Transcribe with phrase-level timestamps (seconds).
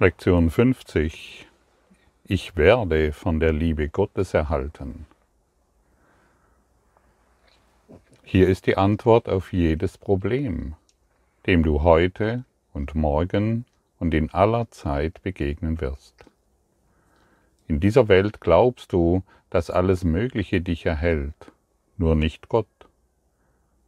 [0.00, 1.48] Lektion 50.
[2.22, 5.06] Ich werde von der Liebe Gottes erhalten.
[8.22, 10.76] Hier ist die Antwort auf jedes Problem,
[11.46, 13.64] dem du heute und morgen
[13.98, 16.14] und in aller Zeit begegnen wirst.
[17.66, 21.50] In dieser Welt glaubst du, dass alles Mögliche dich erhält,
[21.96, 22.68] nur nicht Gott.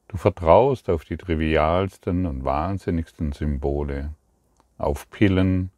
[0.08, 4.10] Du vertraust auf die trivialsten und wahnsinnigsten Symbole,
[4.76, 5.70] auf Pillen,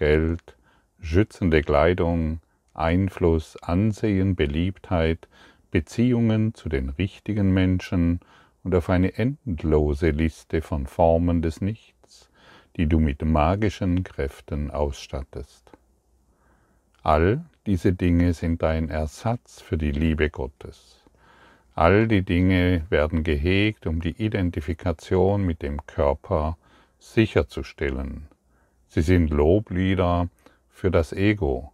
[0.00, 0.56] Geld,
[1.02, 2.40] schützende Kleidung,
[2.72, 5.28] Einfluss, Ansehen, Beliebtheit,
[5.70, 8.20] Beziehungen zu den richtigen Menschen
[8.64, 12.30] und auf eine endlose Liste von Formen des Nichts,
[12.78, 15.70] die du mit magischen Kräften ausstattest.
[17.02, 21.04] All diese Dinge sind ein Ersatz für die Liebe Gottes.
[21.74, 26.56] All die Dinge werden gehegt, um die Identifikation mit dem Körper
[26.98, 28.28] sicherzustellen.
[28.92, 30.28] Sie sind Loblieder
[30.68, 31.72] für das Ego.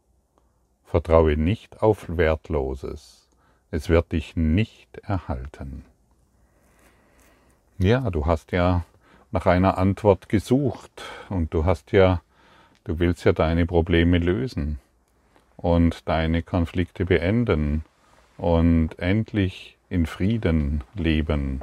[0.85, 3.27] Vertraue nicht auf Wertloses.
[3.71, 5.87] Es wird dich nicht erhalten.
[7.79, 8.85] Ja, du hast ja
[9.31, 12.21] nach einer Antwort gesucht und du hast ja,
[12.85, 14.79] du willst ja deine Probleme lösen
[15.57, 17.83] und deine Konflikte beenden
[18.37, 21.63] und endlich in Frieden leben?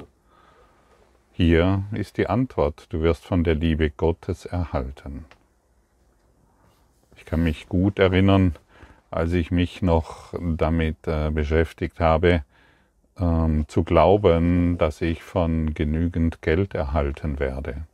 [1.31, 5.25] Hier ist die Antwort, du wirst von der Liebe Gottes erhalten.
[7.33, 8.53] Kann mich gut erinnern,
[9.09, 12.43] als ich mich noch damit äh, beschäftigt habe,
[13.19, 17.87] ähm, zu glauben, dass ich von genügend Geld erhalten werde,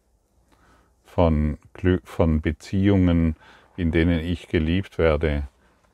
[1.05, 1.57] von,
[2.03, 3.37] von Beziehungen,
[3.77, 5.47] in denen ich geliebt werde,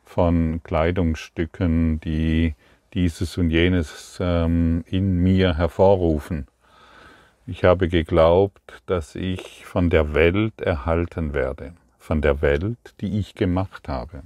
[0.03, 2.55] von Kleidungsstücken, die
[2.95, 6.47] dieses und jenes ähm, in mir hervorrufen.
[7.45, 13.33] Ich habe geglaubt, dass ich von der Welt erhalten werde, von der Welt, die ich
[13.33, 14.21] gemacht habe.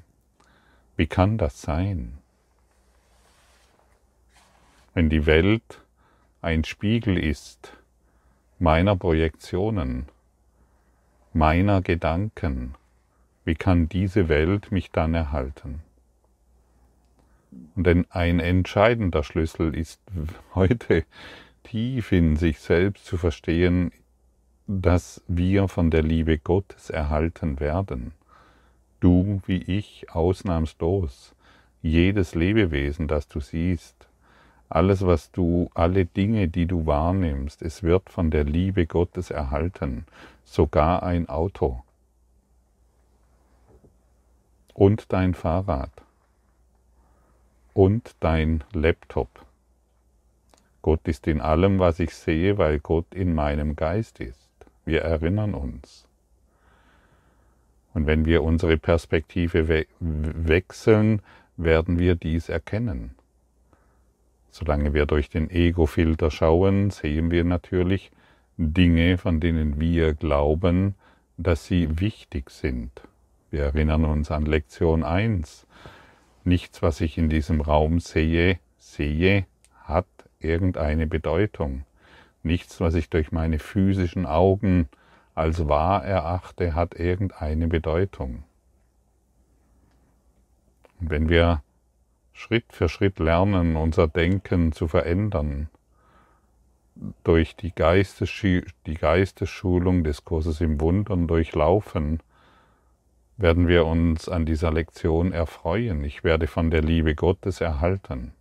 [0.97, 2.17] Wie kann das sein?
[4.94, 5.81] Wenn die Welt
[6.42, 7.71] ein Spiegel ist
[8.59, 10.08] meiner Projektionen,
[11.31, 12.76] meiner Gedanken,
[13.45, 15.81] wie kann diese Welt mich dann erhalten?
[17.77, 20.02] Und ein entscheidender Schlüssel ist
[20.54, 21.05] heute
[21.64, 23.93] tief in sich selbst zu verstehen,
[24.71, 28.11] dass wir von der Liebe Gottes erhalten werden.
[28.99, 31.33] Du wie ich ausnahmslos,
[31.81, 33.95] jedes Lebewesen, das du siehst,
[34.69, 40.05] alles, was du, alle Dinge, die du wahrnimmst, es wird von der Liebe Gottes erhalten,
[40.43, 41.81] sogar ein Auto
[44.75, 45.89] und dein Fahrrad
[47.73, 49.30] und dein Laptop.
[50.83, 54.48] Gott ist in allem, was ich sehe, weil Gott in meinem Geist ist.
[54.89, 56.08] Wir erinnern uns.
[57.94, 61.22] Und wenn wir unsere Perspektive we wechseln,
[61.58, 63.11] werden wir dies erkennen.
[64.49, 68.10] Solange wir durch den Ego-Filter schauen, sehen wir natürlich
[68.58, 70.95] Dinge, von denen wir glauben,
[71.38, 72.89] dass sie wichtig sind.
[73.52, 75.67] Wir erinnern uns an Lektion 1.
[76.45, 79.45] Nichts, was ich in diesem Raum sehe, sehe,
[79.83, 80.08] hat
[80.39, 81.86] irgendeine Bedeutung.
[82.44, 84.88] Nichts, was ich durch meine physischen Augen
[85.36, 88.44] als wahr erachte, hat irgendeine Bedeutung.
[90.99, 91.64] Und wenn wir
[92.33, 95.70] Schritt für Schritt lernen, unser Denken zu verändern,
[97.23, 97.73] durch die,
[98.86, 102.20] die Geistesschulung des Kurses im Wundern durchlaufen,
[103.38, 106.04] werden wir uns an dieser Lektion erfreuen.
[106.04, 108.33] Ich werde von der Liebe Gottes erhalten.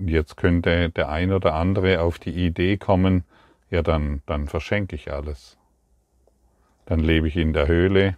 [0.00, 3.24] Jetzt könnte der ein oder andere auf die Idee kommen,
[3.70, 5.58] ja dann, dann verschenke ich alles.
[6.86, 8.16] Dann lebe ich in der Höhle,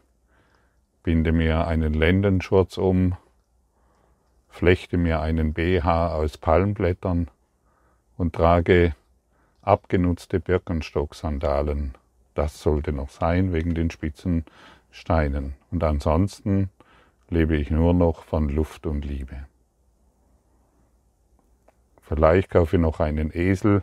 [1.03, 3.17] binde mir einen Lendenschurz um,
[4.49, 7.29] flechte mir einen BH aus Palmblättern
[8.17, 8.95] und trage
[9.63, 11.95] abgenutzte Birkenstock-Sandalen
[12.35, 14.45] das sollte noch sein wegen den spitzen
[14.91, 15.55] Steinen.
[15.71, 16.71] Und ansonsten
[17.29, 19.47] lebe ich nur noch von Luft und Liebe.
[22.03, 23.83] Vielleicht kaufe ich noch einen Esel,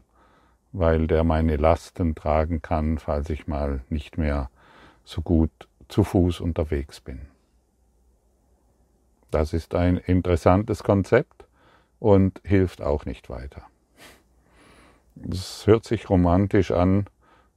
[0.71, 4.49] weil der meine Lasten tragen kann, falls ich mal nicht mehr
[5.03, 5.51] so gut
[5.87, 7.21] zu Fuß unterwegs bin.
[9.31, 11.45] Das ist ein interessantes Konzept
[11.99, 13.63] und hilft auch nicht weiter.
[15.29, 17.05] Es hört sich romantisch an,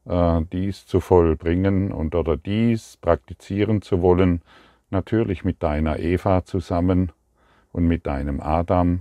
[0.04, 4.42] äh, dies zu vollbringen und oder dies praktizieren zu wollen,
[4.90, 7.12] natürlich mit deiner Eva zusammen
[7.72, 9.00] und mit deinem Adam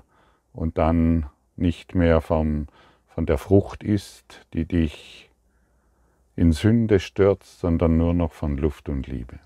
[0.53, 1.25] und dann
[1.61, 2.67] nicht mehr vom,
[3.07, 5.29] von der Frucht ist, die dich
[6.35, 9.39] in Sünde stürzt, sondern nur noch von Luft und Liebe.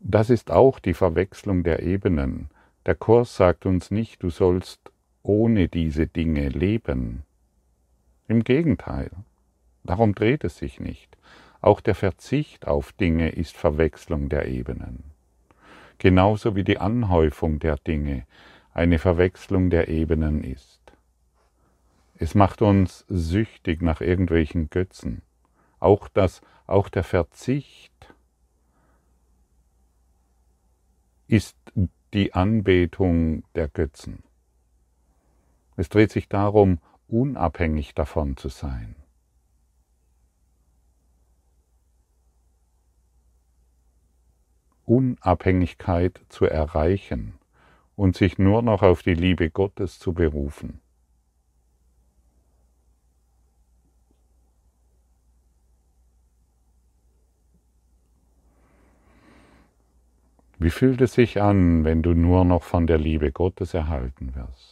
[0.00, 2.48] Das ist auch die Verwechslung der Ebenen.
[2.86, 4.80] Der Kurs sagt uns nicht, du sollst
[5.22, 7.24] ohne diese Dinge leben.
[8.26, 9.10] Im Gegenteil,
[9.84, 11.16] darum dreht es sich nicht.
[11.60, 15.04] Auch der Verzicht auf Dinge ist Verwechslung der Ebenen.
[15.98, 18.24] Genauso wie die Anhäufung der Dinge
[18.72, 20.80] eine Verwechslung der Ebenen ist.
[22.14, 25.22] Es macht uns süchtig nach irgendwelchen Götzen.
[25.78, 28.14] Auch das, auch der Verzicht
[31.26, 31.56] ist
[32.12, 34.22] die Anbetung der Götzen.
[35.76, 36.78] Es dreht sich darum,
[37.08, 38.96] unabhängig davon zu sein.
[44.84, 47.39] Unabhängigkeit zu erreichen
[48.00, 50.80] und sich nur noch auf die Liebe Gottes zu berufen.
[60.58, 64.69] Wie fühlt es sich an, wenn du nur noch von der Liebe Gottes erhalten wirst?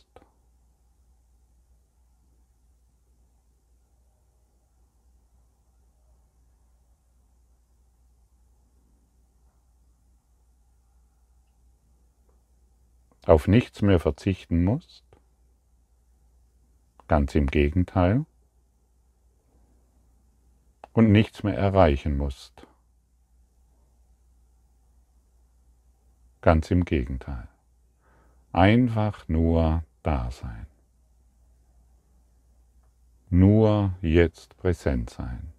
[13.28, 15.04] Auf nichts mehr verzichten musst?
[17.08, 18.24] Ganz im Gegenteil.
[20.94, 22.66] Und nichts mehr erreichen musst.
[26.40, 27.48] Ganz im Gegenteil.
[28.52, 30.66] Einfach nur da sein.
[33.28, 35.52] Nur jetzt präsent sein.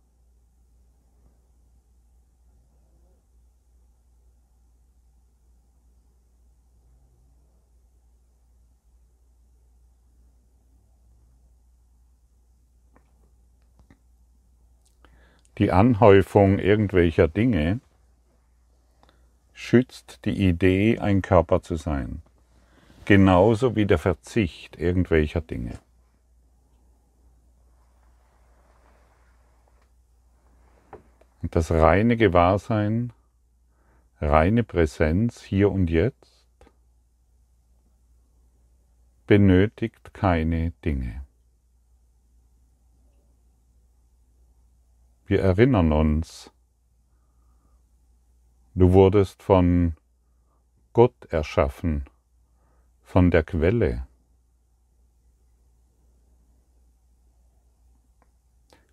[15.60, 17.82] Die Anhäufung irgendwelcher Dinge
[19.54, 22.22] schützt die Idee, ein Körper zu sein,
[23.04, 25.78] genauso wie der Verzicht irgendwelcher Dinge.
[31.42, 33.12] Und das reine Gewahrsein,
[34.22, 36.46] reine Präsenz hier und jetzt
[39.28, 41.26] benötigt keine Dinge.
[45.30, 46.52] Wir erinnern uns,
[48.74, 49.96] Du wurdest von
[50.92, 52.06] Gott erschaffen,
[53.04, 54.08] von der Quelle.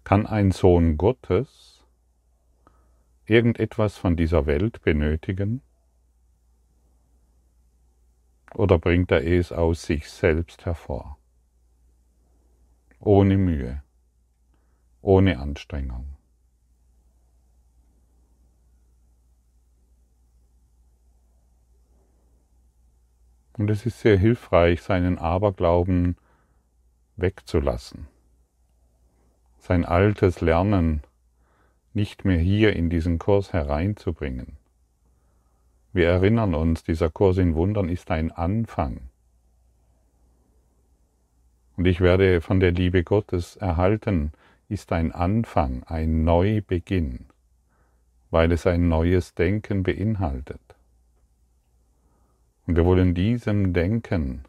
[0.04, 1.82] Kann ein Sohn Gottes
[3.24, 5.62] irgendetwas von dieser Welt benötigen?
[8.52, 11.16] Oder bringt er es aus sich selbst hervor?
[12.98, 13.82] Ohne Mühe,
[15.00, 16.15] ohne Anstrengung.
[23.56, 26.17] Und es ist sehr hilfreich, seinen Aberglauben
[27.17, 28.06] wegzulassen,
[29.58, 31.03] sein altes Lernen
[31.94, 34.58] nicht mehr hier in diesen Kurs hereinzubringen.
[35.94, 39.08] Wir erinnern uns, dieser Kurs in Wundern ist ein Anfang.
[41.79, 44.32] Und ich werde von der Liebe Gottes erhalten,
[44.69, 47.26] ist ein Anfang, ein Neubeginn,
[48.31, 50.75] weil es ein neues Denken beinhaltet.
[52.67, 54.44] Und wir wollen diesem Denken,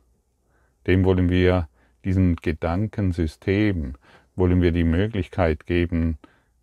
[0.87, 1.69] dem wollen wir,
[2.03, 3.93] diesem Gedankensystem,
[4.35, 6.17] wollen wir die Möglichkeit geben,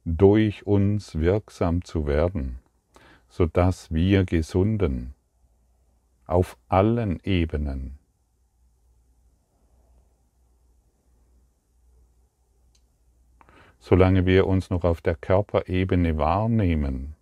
[0.05, 2.59] durch uns wirksam zu werden,
[3.29, 5.15] sodass wir gesunden
[6.27, 7.99] auf allen Ebenen.
[13.79, 17.15] Solange wir uns noch auf der Körperebene wahrnehmen,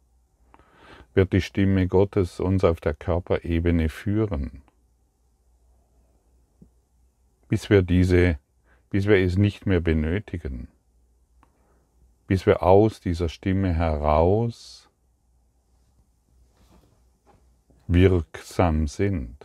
[1.14, 4.62] wird die Stimme Gottes uns auf der Körperebene führen,
[7.48, 8.38] bis wir diese,
[8.90, 10.68] bis wir es nicht mehr benötigen,
[12.26, 14.88] bis wir aus dieser Stimme heraus
[17.88, 19.36] wirksam sind.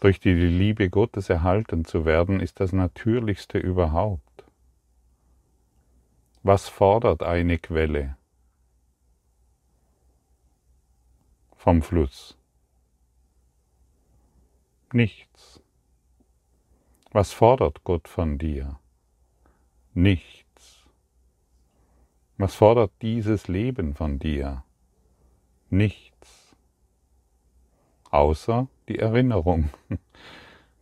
[0.00, 4.31] Durch die Liebe Gottes erhalten zu werden, ist das Natürlichste überhaupt.
[6.42, 8.16] Was fordert eine Quelle
[11.56, 12.36] vom Fluss?
[14.92, 15.62] Nichts.
[17.10, 18.78] Was fordert Gott von dir?
[19.94, 20.86] Nichts.
[22.38, 24.64] Was fordert dieses Leben von dir?
[25.70, 26.56] Nichts.
[28.10, 29.70] Außer die Erinnerung.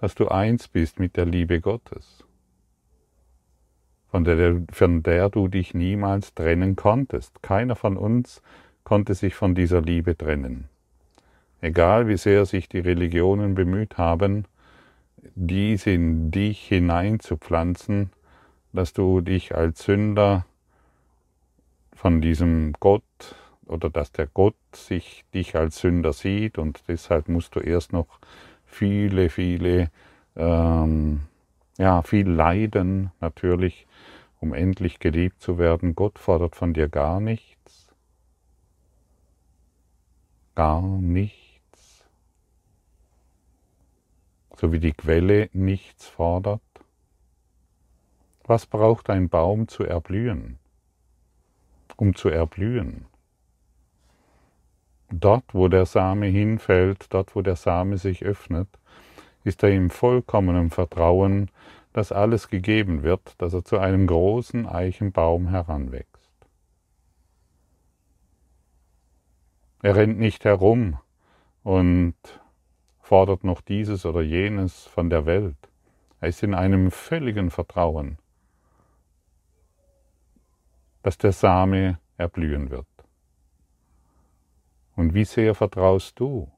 [0.00, 2.24] dass du eins bist mit der Liebe Gottes,
[4.10, 7.42] von der, von der du dich niemals trennen konntest.
[7.42, 8.42] Keiner von uns
[8.84, 10.68] konnte sich von dieser Liebe trennen.
[11.60, 14.46] Egal wie sehr sich die Religionen bemüht haben,
[15.34, 18.10] dies in dich hineinzupflanzen,
[18.72, 20.46] dass du dich als Sünder
[21.94, 23.02] von diesem Gott
[23.66, 28.18] oder dass der Gott sich dich als Sünder sieht und deshalb musst du erst noch
[28.64, 29.90] viele, viele,
[30.34, 31.20] ähm,
[31.80, 33.86] ja, viel leiden natürlich,
[34.38, 35.94] um endlich geliebt zu werden.
[35.94, 37.88] Gott fordert von dir gar nichts.
[40.54, 42.04] Gar nichts.
[44.58, 46.60] So wie die Quelle nichts fordert.
[48.44, 50.58] Was braucht ein Baum zu erblühen?
[51.96, 53.06] Um zu erblühen.
[55.08, 58.68] Dort, wo der Same hinfällt, dort, wo der Same sich öffnet,
[59.44, 61.50] ist er im vollkommenen Vertrauen,
[61.92, 66.08] dass alles gegeben wird, dass er zu einem großen Eichenbaum heranwächst.
[69.82, 70.98] Er rennt nicht herum
[71.62, 72.14] und
[73.00, 75.56] fordert noch dieses oder jenes von der Welt.
[76.20, 78.18] Er ist in einem völligen Vertrauen,
[81.02, 82.86] dass der Same erblühen wird.
[84.96, 86.52] Und wie sehr vertraust du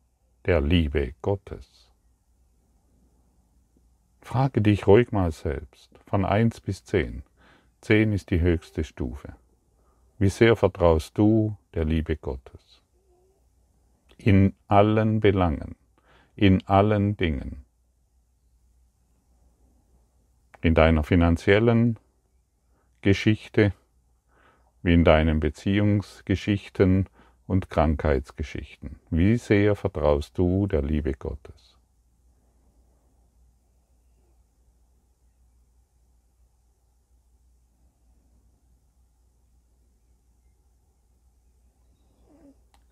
[0.45, 1.82] der Liebe Gottes?
[4.33, 7.23] Frage dich ruhig mal selbst, von 1 bis 10.
[7.83, 9.35] 10 ist die höchste Stufe.
[10.19, 12.81] Wie sehr vertraust du der Liebe Gottes?
[14.17, 15.77] In allen Belangen,
[16.35, 17.67] in allen Dingen.
[20.63, 21.99] In deiner finanziellen
[23.03, 23.75] Geschichte,
[24.83, 27.07] wie in deinen Beziehungsgeschichten,
[27.47, 28.99] und Krankheitsgeschichten.
[29.11, 31.72] Wie sehr vertraust du der Liebe Gottes?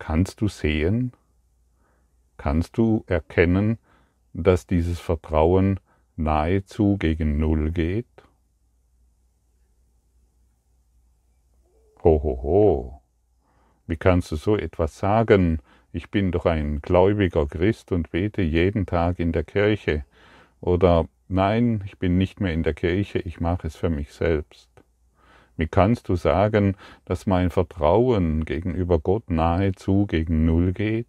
[0.03, 1.13] Kannst du sehen,
[2.35, 3.77] kannst du erkennen,
[4.33, 5.79] dass dieses Vertrauen
[6.15, 8.07] nahezu gegen Null geht?
[12.03, 13.01] Ho, ho, ho.
[13.85, 15.59] Wie kannst du so etwas sagen?
[15.93, 20.03] Ich bin doch ein gläubiger Christ und bete jeden Tag in der Kirche.
[20.61, 24.70] Oder nein, ich bin nicht mehr in der Kirche, ich mache es für mich selbst.
[25.61, 26.75] Wie kannst du sagen,
[27.05, 31.05] dass mein Vertrauen gegenüber Gott nahezu gegen Null geht?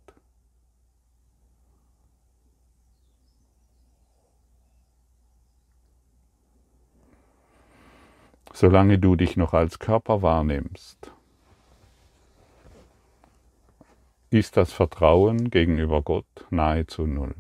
[8.53, 11.11] Solange du dich noch als Körper wahrnimmst,
[14.29, 17.35] ist das Vertrauen gegenüber Gott nahezu null.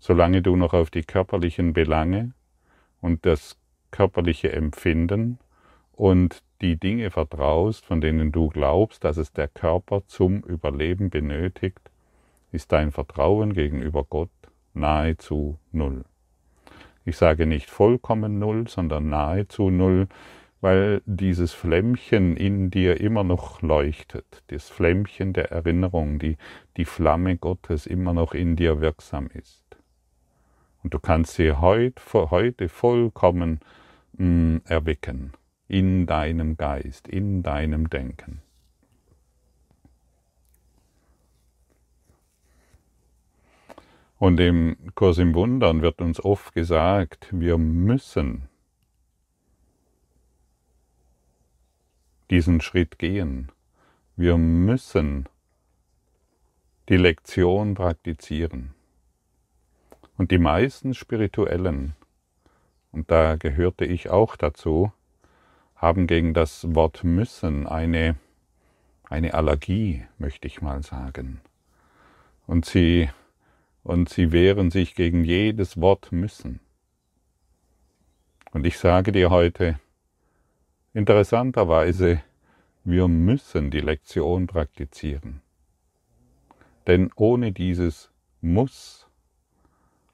[0.00, 2.34] Solange du noch auf die körperlichen Belange
[3.00, 3.61] und das
[3.92, 5.38] körperliche Empfinden
[5.92, 11.90] und die Dinge vertraust, von denen du glaubst, dass es der Körper zum Überleben benötigt,
[12.50, 14.30] ist dein Vertrauen gegenüber Gott
[14.74, 16.04] nahezu null.
[17.04, 20.08] Ich sage nicht vollkommen null, sondern nahezu null,
[20.60, 26.36] weil dieses Flämmchen in dir immer noch leuchtet, das Flämmchen der Erinnerung, die,
[26.76, 29.64] die Flamme Gottes immer noch in dir wirksam ist.
[30.84, 33.81] Und du kannst sie heut, heute vollkommen mm,
[34.18, 35.32] erwecken,
[35.68, 38.42] in deinem Geist, in deinem Denken.
[44.18, 48.48] Und im Kurs im Wundern wird uns oft gesagt, wir müssen
[52.30, 53.50] diesen Schritt gehen.
[54.14, 55.28] Wir müssen
[56.88, 58.74] die Lektion praktizieren.
[60.16, 61.96] Und die meisten Spirituellen,
[62.92, 64.92] und da gehörte ich auch dazu,
[65.74, 68.16] haben gegen das Wort müssen eine,
[69.08, 71.40] eine Allergie, möchte ich mal sagen.
[72.46, 73.10] Und sie,
[73.82, 76.60] und sie wehren sich gegen jedes Wort müssen.
[78.52, 79.80] Und ich sage dir heute,
[80.94, 82.22] Interessanterweise,
[82.84, 85.40] wir müssen die Lektion praktizieren.
[86.86, 88.10] Denn ohne dieses
[88.42, 89.06] Muss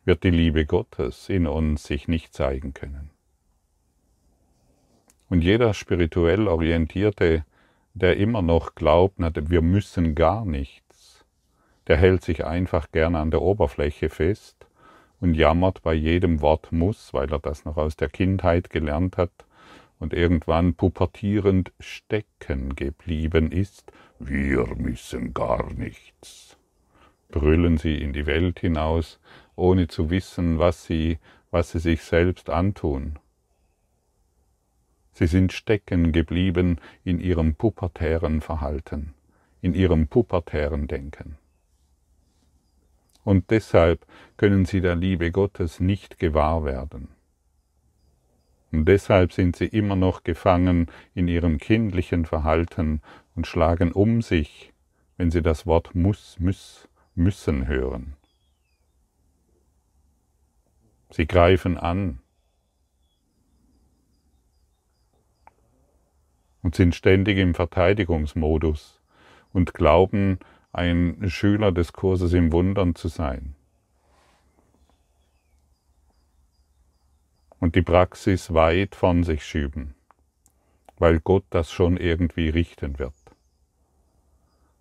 [0.09, 3.11] wird die Liebe Gottes in uns sich nicht zeigen können.
[5.29, 7.45] Und jeder spirituell Orientierte,
[7.93, 11.27] der immer noch glaubt, wir müssen gar nichts,
[11.89, 14.67] der hält sich einfach gern an der Oberfläche fest
[15.21, 19.45] und jammert bei jedem Wort muss, weil er das noch aus der Kindheit gelernt hat
[19.99, 26.57] und irgendwann pubertierend stecken geblieben ist, wir müssen gar nichts.
[27.29, 29.21] Brüllen sie in die Welt hinaus
[29.59, 31.19] ohne zu wissen, was sie,
[31.51, 33.19] was sie sich selbst antun.
[35.13, 39.15] Sie sind stecken geblieben in ihrem pubertären Verhalten,
[39.61, 41.37] in ihrem pubertären Denken.
[43.25, 47.09] Und deshalb können sie der Liebe Gottes nicht gewahr werden.
[48.71, 53.03] Und deshalb sind sie immer noch gefangen in ihrem kindlichen Verhalten
[53.35, 54.73] und schlagen um sich,
[55.17, 58.18] wenn sie das Wort muss, muss, müssen hören.
[61.11, 62.21] Sie greifen an
[66.63, 69.01] und sind ständig im Verteidigungsmodus
[69.53, 70.39] und glauben,
[70.73, 73.55] ein Schüler des Kurses im Wundern zu sein.
[77.59, 79.95] Und die Praxis weit von sich schieben,
[80.99, 83.15] weil Gott das schon irgendwie richten wird.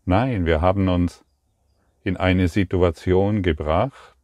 [0.05, 1.23] Nein, wir haben uns
[2.03, 4.16] in eine Situation gebracht,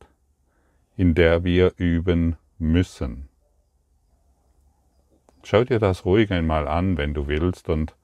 [0.96, 3.30] in der wir üben müssen.
[5.44, 7.96] Schau dir das ruhig einmal an, wenn du willst, und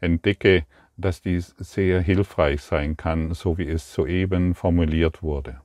[0.00, 0.64] entdecke,
[0.96, 5.60] dass dies sehr hilfreich sein kann, so wie es soeben formuliert wurde.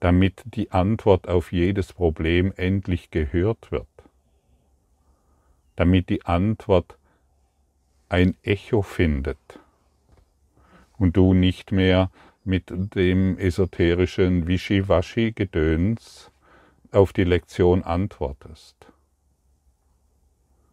[0.00, 3.88] Damit die Antwort auf jedes Problem endlich gehört wird.
[5.76, 6.96] Damit die Antwort
[8.08, 9.38] ein Echo findet
[10.96, 12.10] und du nicht mehr
[12.48, 16.32] mit dem esoterischen Wischiwaschi-Gedöns
[16.90, 18.90] auf die Lektion antwortest.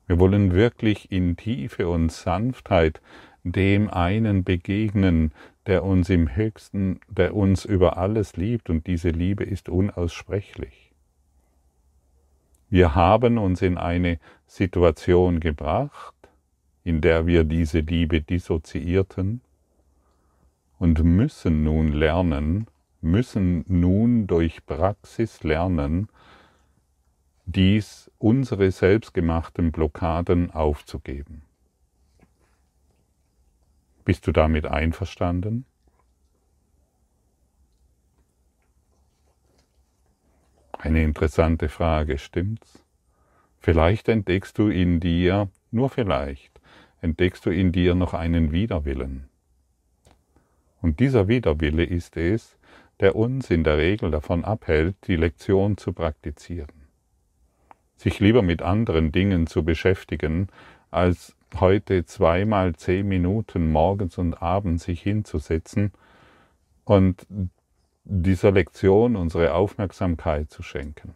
[0.07, 3.01] Wir wollen wirklich in Tiefe und Sanftheit
[3.43, 5.33] dem einen begegnen,
[5.65, 10.93] der uns im höchsten, der uns über alles liebt, und diese Liebe ist unaussprechlich.
[12.69, 16.15] Wir haben uns in eine Situation gebracht,
[16.85, 19.41] in der wir diese Liebe dissoziierten
[20.79, 22.67] und müssen nun lernen,
[23.01, 26.09] müssen nun durch Praxis lernen,
[27.45, 31.43] dies unsere selbstgemachten Blockaden aufzugeben.
[34.03, 35.65] Bist du damit einverstanden?
[40.71, 42.83] Eine interessante Frage, stimmt's?
[43.57, 46.61] Vielleicht entdeckst du in dir, nur vielleicht,
[47.01, 49.27] entdeckst du in dir noch einen Widerwillen.
[50.85, 52.59] Und dieser Widerwille ist es,
[52.99, 56.69] der uns in der Regel davon abhält, die Lektion zu praktizieren.
[57.97, 60.47] Sich lieber mit anderen Dingen zu beschäftigen,
[60.91, 65.91] als heute zweimal zehn Minuten morgens und abends sich hinzusetzen
[66.83, 67.25] und
[68.03, 71.15] dieser Lektion unsere Aufmerksamkeit zu schenken.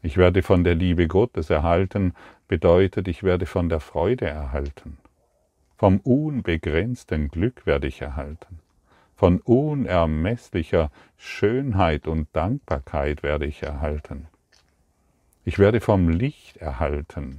[0.00, 2.14] Ich werde von der Liebe Gottes erhalten,
[2.48, 4.96] bedeutet, ich werde von der Freude erhalten.
[5.80, 8.58] Vom unbegrenzten Glück werde ich erhalten.
[9.16, 14.28] Von unermesslicher Schönheit und Dankbarkeit werde ich erhalten.
[15.42, 17.38] Ich werde vom Licht erhalten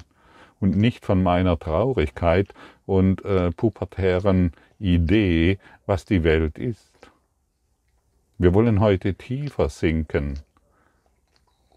[0.60, 2.52] und nicht von meiner Traurigkeit
[2.88, 7.12] und äh, pubertären Idee, was die Welt ist.
[8.40, 10.40] Wir wollen heute tiefer sinken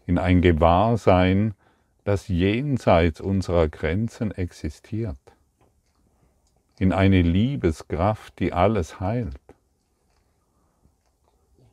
[0.06, 1.52] in ein Gewahrsein,
[2.04, 5.18] das jenseits unserer Grenzen existiert,
[6.78, 9.38] in eine Liebeskraft, die alles heilt.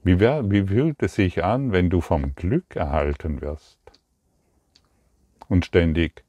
[0.03, 3.79] Wie, wär, wie fühlt es sich an, wenn du vom Glück erhalten wirst
[5.47, 6.23] und ständig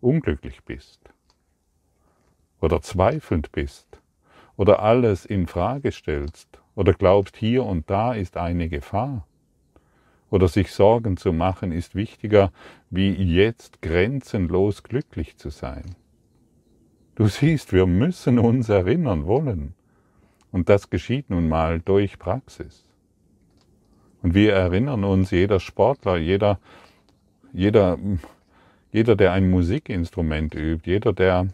[0.00, 1.00] unglücklich bist
[2.60, 4.00] oder zweifelnd bist
[4.56, 9.26] oder alles in Frage stellst oder glaubst, hier und da ist eine Gefahr
[10.30, 12.52] oder sich Sorgen zu machen ist wichtiger,
[12.90, 15.96] wie jetzt grenzenlos glücklich zu sein.
[17.16, 19.74] Du siehst, wir müssen uns erinnern wollen.
[20.50, 22.84] Und das geschieht nun mal durch Praxis.
[24.22, 26.58] Und wir erinnern uns, jeder Sportler, jeder,
[27.52, 27.98] jeder,
[28.90, 31.48] jeder, der ein Musikinstrument übt, jeder, der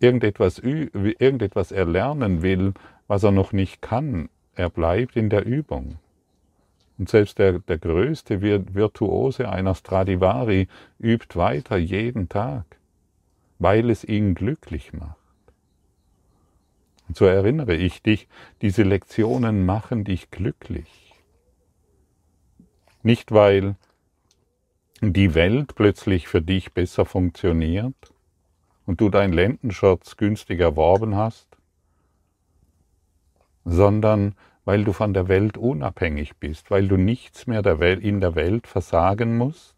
[0.00, 2.74] irgendetwas, irgendetwas erlernen will,
[3.06, 5.98] was er noch nicht kann, er bleibt in der Übung.
[6.98, 12.64] Und selbst der, der größte Virtuose einer Stradivari übt weiter jeden Tag,
[13.62, 15.16] weil es ihn glücklich macht.
[17.08, 18.28] Und so erinnere ich dich,
[18.60, 21.14] diese Lektionen machen dich glücklich.
[23.02, 23.76] Nicht weil
[25.00, 28.12] die Welt plötzlich für dich besser funktioniert
[28.86, 31.48] und du dein Lendenschurz günstig erworben hast,
[33.64, 37.64] sondern weil du von der Welt unabhängig bist, weil du nichts mehr
[38.00, 39.76] in der Welt versagen musst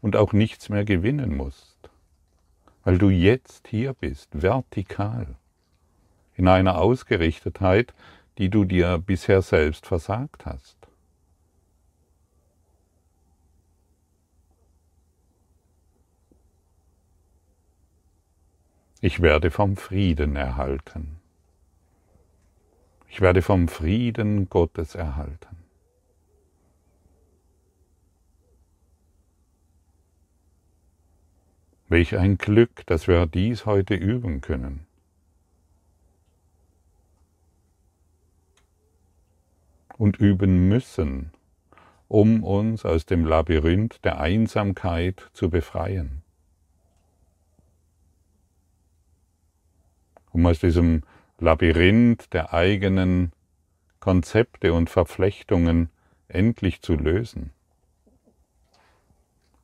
[0.00, 1.69] und auch nichts mehr gewinnen musst,
[2.84, 5.36] weil du jetzt hier bist, vertikal
[6.34, 7.94] in einer Ausgerichtetheit,
[8.38, 10.76] die du dir bisher selbst versagt hast.
[19.02, 21.16] Ich werde vom Frieden erhalten.
[23.08, 25.56] Ich werde vom Frieden Gottes erhalten.
[31.90, 34.86] Welch ein Glück, dass wir dies heute üben können.
[39.98, 41.32] Und üben müssen,
[42.06, 46.22] um uns aus dem Labyrinth der Einsamkeit zu befreien.
[50.30, 51.02] Um aus diesem
[51.40, 53.32] Labyrinth der eigenen
[53.98, 55.90] Konzepte und Verflechtungen
[56.28, 57.52] endlich zu lösen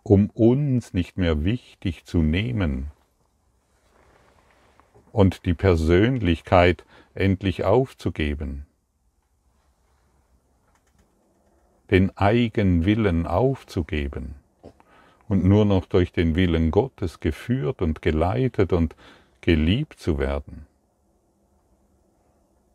[0.09, 2.92] um uns nicht mehr wichtig zu nehmen.
[5.11, 8.66] Und die Persönlichkeit endlich aufzugeben,
[11.90, 14.37] den Eigenwillen aufzugeben.
[15.29, 18.95] Und nur noch durch den Willen Gottes geführt und geleitet und
[19.40, 20.66] geliebt zu werden.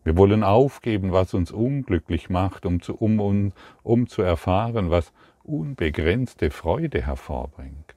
[0.03, 6.51] Wir wollen aufgeben, was uns unglücklich macht, um zu, um, um zu erfahren, was unbegrenzte
[6.51, 7.95] Freude hervorbringt.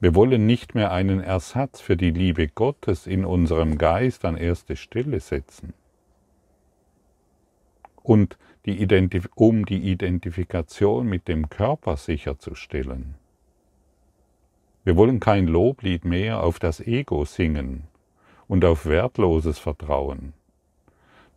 [0.00, 4.76] Wir wollen nicht mehr einen Ersatz für die Liebe Gottes in unserem Geist an erste
[4.76, 5.74] Stelle setzen.
[8.02, 8.86] Und die
[9.34, 13.14] um die Identifikation mit dem Körper sicherzustellen.
[14.84, 17.84] Wir wollen kein Loblied mehr auf das Ego singen
[18.46, 20.32] und auf wertloses Vertrauen.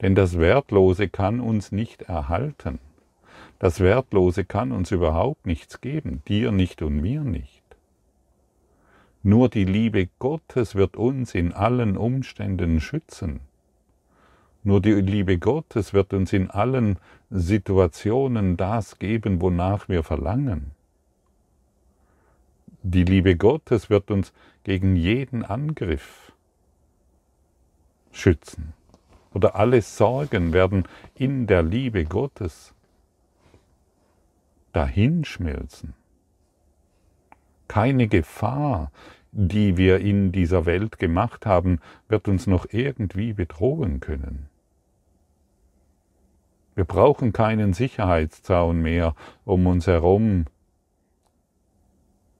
[0.02, 2.80] Denn das Wertlose kann uns nicht erhalten.
[3.62, 7.62] Das Wertlose kann uns überhaupt nichts geben, dir nicht und mir nicht.
[9.21, 13.39] Nur die Liebe Gottes wird uns in allen Umständen schützen.
[14.63, 16.97] Nur die Liebe Gottes wird uns in allen
[17.30, 20.71] Situationen das geben, wonach wir verlangen.
[22.82, 26.32] Die Liebe Gottes wird uns gegen jeden Angriff
[28.12, 28.74] schützen.
[29.36, 32.74] Oder alle Sorgen werden in der Liebe Gottes
[34.72, 35.94] dahinschmelzen.
[37.68, 38.92] Keine Gefahr,
[39.32, 41.80] die wir in dieser Welt gemacht haben,
[42.10, 44.50] wird uns noch irgendwie bedrohen können.
[46.76, 50.46] Wir brauchen keinen Sicherheitszaun mehr um uns herum.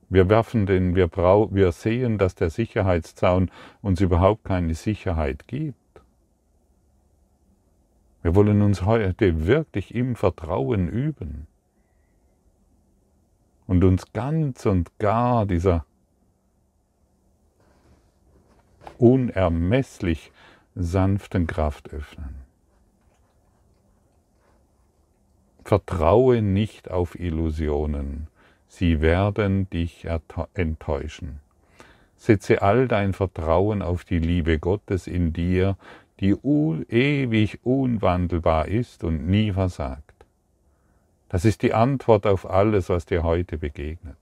[0.10, 3.50] Wir werfen den, wir, brau, wir sehen, dass der Sicherheitszaun
[3.82, 5.78] uns überhaupt keine Sicherheit gibt.
[8.22, 11.48] Wir wollen uns heute wirklich im Vertrauen üben
[13.72, 15.86] und uns ganz und gar dieser
[18.98, 20.34] unermesslich
[20.76, 22.36] sanften Kraft öffnen.
[25.64, 28.28] Vertraue nicht auf Illusionen,
[28.68, 30.06] sie werden dich
[30.54, 31.40] enttäuschen.
[32.18, 35.78] Setze all dein Vertrauen auf die Liebe Gottes in dir,
[36.20, 36.36] die
[36.90, 40.11] ewig unwandelbar ist und nie versagt.
[41.32, 44.18] Das ist die Antwort auf alles, was dir heute begegnet.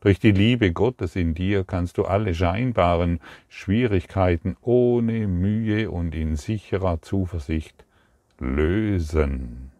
[0.00, 6.36] Durch die Liebe Gottes in dir kannst du alle scheinbaren Schwierigkeiten ohne Mühe und in
[6.36, 7.84] sicherer Zuversicht
[8.38, 9.72] lösen.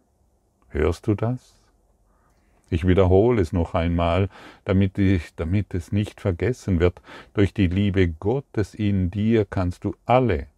[0.70, 1.54] Hörst du das?
[2.68, 4.28] Ich wiederhole es noch einmal,
[4.64, 7.00] damit, ich, damit es nicht vergessen wird.
[7.32, 10.48] Durch die Liebe Gottes in dir kannst du alle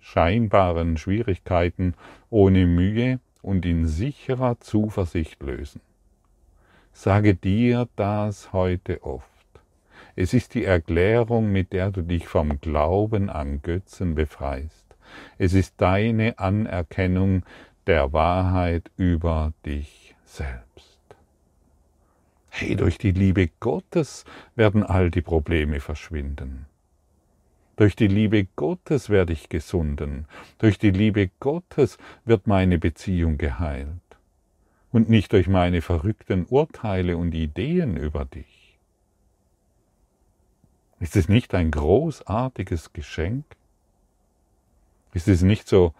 [0.00, 1.94] scheinbaren Schwierigkeiten
[2.28, 5.80] ohne Mühe und in sicherer Zuversicht lösen.
[6.92, 9.30] Sage dir das heute oft.
[10.16, 14.84] Es ist die Erklärung, mit der du dich vom Glauben an Götzen befreist.
[15.38, 17.44] Es ist deine Anerkennung
[17.86, 20.98] der Wahrheit über dich selbst.
[22.48, 24.24] Hey, durch die Liebe Gottes
[24.56, 26.66] werden all die Probleme verschwinden.
[27.76, 30.26] Durch die Liebe Gottes werde ich gesunden.
[30.58, 33.88] Durch die Liebe Gottes wird meine Beziehung geheilt.
[34.90, 38.78] Und nicht durch meine verrückten Urteile und Ideen über dich.
[41.00, 43.44] Ist es nicht ein großartiges Geschenk?
[45.12, 45.92] Ist es nicht so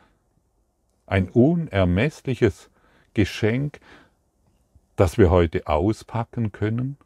[1.07, 2.71] ein unermessliches
[3.12, 3.81] Geschenk,
[4.97, 6.97] das wir heute auspacken können?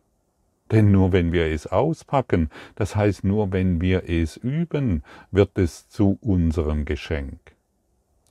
[0.71, 5.89] Denn nur wenn wir es auspacken, das heißt nur wenn wir es üben, wird es
[5.89, 7.41] zu unserem Geschenk.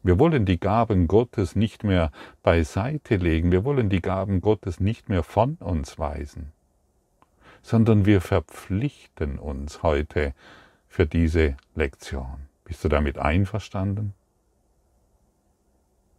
[0.01, 5.09] Wir wollen die Gaben Gottes nicht mehr beiseite legen, wir wollen die Gaben Gottes nicht
[5.09, 6.53] mehr von uns weisen,
[7.61, 10.33] sondern wir verpflichten uns heute,
[10.89, 12.47] für diese Lektion.
[12.65, 14.13] Bist du damit einverstanden?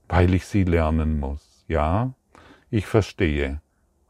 [0.08, 1.64] Weil ich sie lernen muss.
[1.68, 2.14] Ja,
[2.70, 3.60] ich verstehe.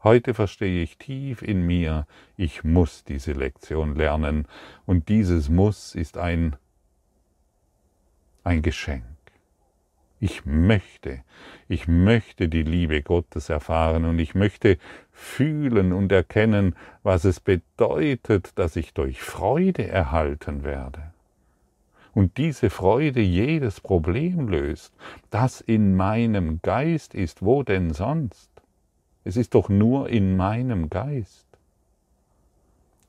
[0.03, 4.47] Heute verstehe ich tief in mir, ich muss diese Lektion lernen.
[4.87, 6.55] Und dieses Muss ist ein,
[8.43, 9.03] ein Geschenk.
[10.19, 11.23] Ich möchte,
[11.67, 14.77] ich möchte die Liebe Gottes erfahren und ich möchte
[15.11, 21.11] fühlen und erkennen, was es bedeutet, dass ich durch Freude erhalten werde.
[22.13, 24.93] Und diese Freude jedes Problem löst,
[25.29, 28.50] das in meinem Geist ist, wo denn sonst?
[29.23, 31.47] Es ist doch nur in meinem Geist.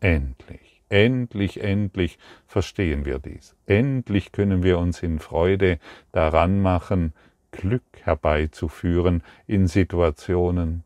[0.01, 0.83] Endlich.
[0.89, 3.57] Endlich, endlich verstehen wir dies.
[3.67, 5.79] Endlich können wir uns in Freude
[6.13, 7.15] daran machen,
[7.51, 10.85] Glück herbeizuführen in Situationen,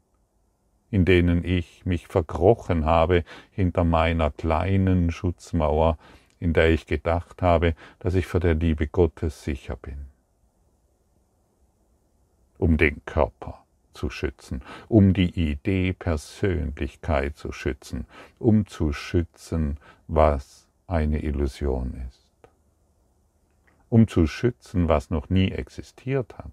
[0.93, 5.99] in denen ich mich verkrochen habe hinter meiner kleinen Schutzmauer,
[6.39, 10.07] in der ich gedacht habe, dass ich vor der Liebe Gottes sicher bin.
[12.59, 13.66] Um den Körper
[13.97, 18.07] zu schützen, um die Idee Persönlichkeit zu schützen,
[18.39, 22.51] um zu schützen, was eine Illusion ist,
[23.89, 26.53] um zu schützen, was noch nie existiert hat.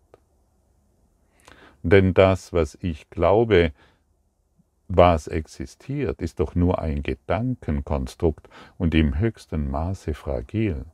[1.83, 3.73] Denn das, was ich glaube,
[4.87, 10.85] was existiert, ist doch nur ein Gedankenkonstrukt und im höchsten Maße fragil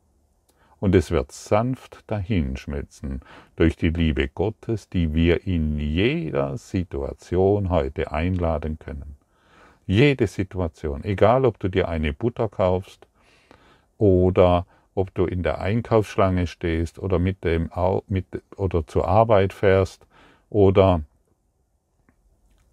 [0.79, 3.21] und es wird sanft dahinschmelzen
[3.55, 9.17] durch die Liebe Gottes, die wir in jeder Situation heute einladen können.
[9.85, 13.07] Jede Situation, egal ob du dir eine Butter kaufst
[13.97, 14.65] oder
[14.95, 17.69] ob du in der Einkaufsschlange stehst oder mit dem
[18.07, 20.05] mit, oder zur Arbeit fährst
[20.49, 21.01] oder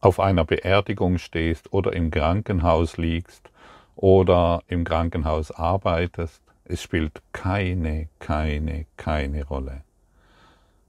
[0.01, 3.51] auf einer Beerdigung stehst oder im Krankenhaus liegst
[3.97, 9.83] oder im Krankenhaus arbeitest es spielt keine, keine, keine Rolle.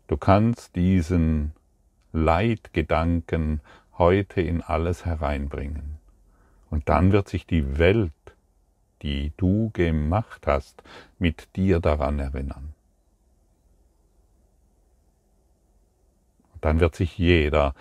[0.08, 1.54] Du kannst diesen
[2.14, 3.62] Leitgedanken
[3.98, 5.98] heute in alles hereinbringen.
[6.70, 8.12] Und dann wird sich die Welt,
[9.02, 10.82] die du gemacht hast,
[11.20, 12.74] mit dir daran erinnern.
[16.54, 17.76] Und dann wird sich jeder,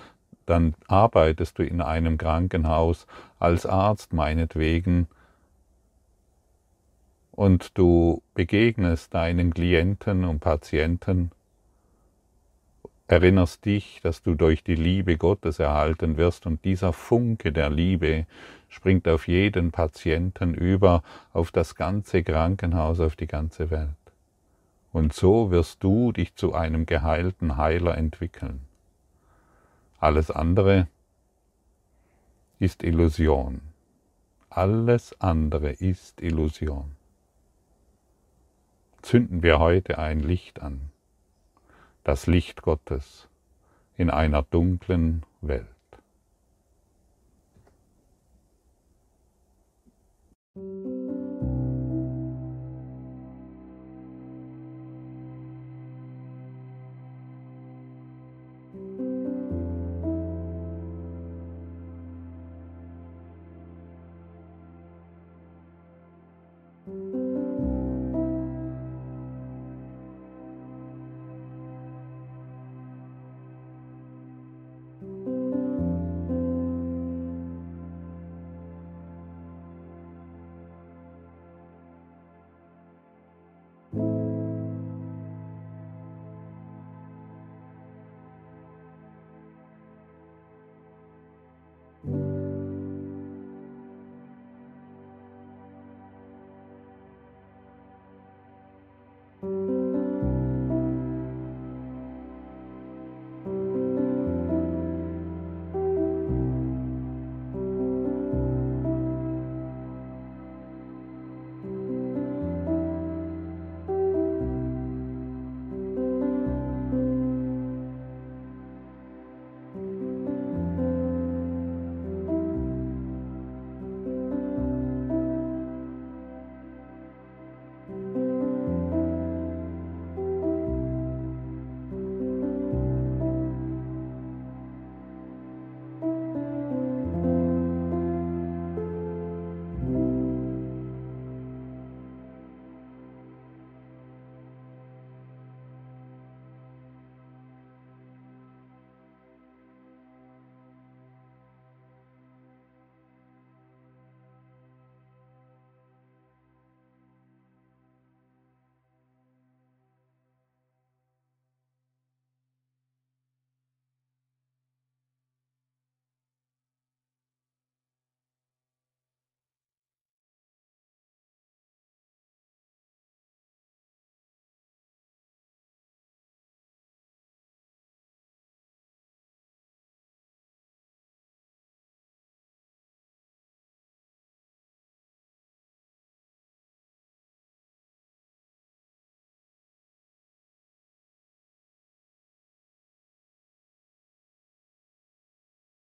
[0.45, 3.07] dann arbeitest du in einem Krankenhaus
[3.39, 5.09] als Arzt meinetwegen,
[7.37, 11.31] und du begegnest deinen Klienten und Patienten,
[13.09, 18.27] erinnerst dich, dass du durch die Liebe Gottes erhalten wirst und dieser Funke der Liebe
[18.69, 23.91] springt auf jeden Patienten über, auf das ganze Krankenhaus, auf die ganze Welt.
[24.93, 28.63] Und so wirst du dich zu einem geheilten Heiler entwickeln.
[29.99, 30.89] Alles andere
[32.59, 33.61] ist Illusion.
[34.49, 36.96] Alles andere ist Illusion
[39.07, 40.91] zünden wir heute ein Licht an,
[42.03, 43.29] das Licht Gottes
[43.97, 45.65] in einer dunklen Welt.